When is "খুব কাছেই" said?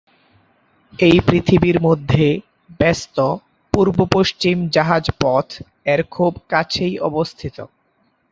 6.11-6.95